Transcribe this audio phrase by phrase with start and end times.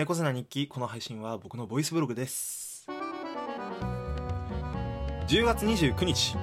[0.00, 2.88] 猫背な日記この配信は僕のボイスブログです。
[5.28, 6.38] 10月29日。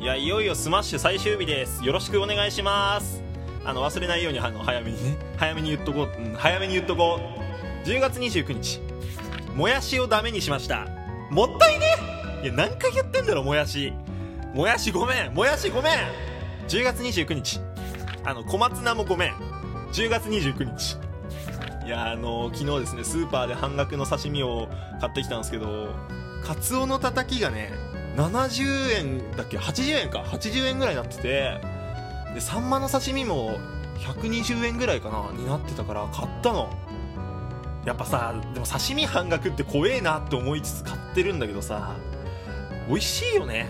[0.00, 1.84] いやいよいよスマッシュ最終日です。
[1.84, 3.22] よろしくお願いします。
[3.64, 5.16] あの忘れないようにあの早めにね。
[5.36, 7.20] 早めに言っとこう、うん、早めに言っとこ
[7.84, 7.86] う。
[7.88, 8.80] 10月29日。
[9.54, 10.88] もやしをダメにしました。
[11.30, 11.86] もったいね。
[12.42, 13.92] いや何回言ってんだろもやし。
[14.52, 15.32] もやしごめん。
[15.32, 15.92] もやしごめん。
[16.66, 17.60] 10月29日。
[18.24, 19.34] あの小松菜もごめん。
[19.92, 21.03] 10月29日。
[21.84, 24.68] いやあの昨日ですねスーパーで半額の刺身を
[25.00, 25.94] 買ってきたんですけど
[26.42, 27.72] カツオのたたきがね
[28.16, 30.20] 70円だっけ？80円か。
[30.20, 31.60] 80円ぐらいになってて
[32.32, 33.58] でサンマの刺身も
[33.98, 36.70] 120円ぐらいかなになってたから買ったの。
[37.84, 41.96] やっぱさでも刺身半額って怖えなって思いつつ買ってるんだけどさ
[42.88, 43.68] 美味しいよね。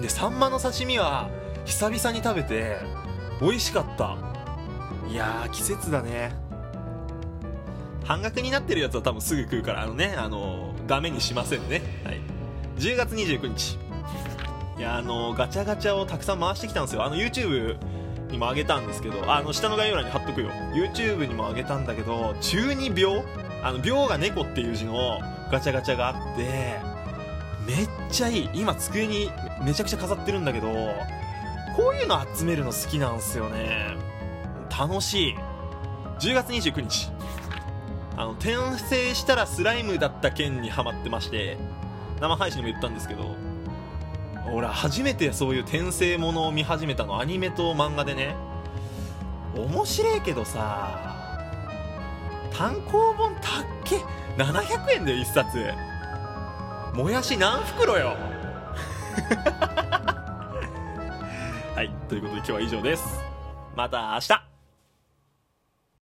[0.00, 1.28] でサンマの刺身は
[1.64, 2.76] 久々に食べて
[3.40, 4.16] 美味しかった。
[5.08, 6.32] いやー季節だね。
[8.08, 11.82] 半額になってるやつは多分すぐ食うからあのねあのダメにしませんね。
[12.04, 12.20] はい。
[12.78, 13.78] 10月29日。
[14.78, 17.04] いやあのガチャガチャをたくさん回してきたんですよ。
[17.04, 17.76] あの YouTube
[18.30, 20.48] にもあげたんですけどあの下の概要欄に貼っとくよ。
[20.72, 23.22] YouTube にもあげたんだけど中二病？
[23.62, 25.20] あの病が猫っていう字の
[25.52, 26.80] ガチャガチャがあって
[27.66, 28.50] めっちゃいい。
[28.54, 29.30] 今机に
[29.62, 30.68] めちゃくちゃ飾ってるんだけど
[31.76, 33.96] こういうの集めるの好きなんすよね。
[34.70, 35.34] 楽しい。
[36.20, 37.10] 10月29日。
[38.18, 41.56] あの転生したらスライムだった件にハマってまして
[42.20, 43.36] 生配信でも言ったんですけど
[44.52, 48.34] 俺初めてそういう転生ものを見始めたのアニメと漫画でね
[49.54, 51.16] 面白いけどさ
[52.52, 53.44] 単行本たっ
[53.84, 53.98] け
[54.36, 55.72] ？700円だよ1冊。
[56.94, 58.16] もやし何袋よ？
[61.76, 63.22] はいということで今日は以上です。
[63.76, 64.57] また明日。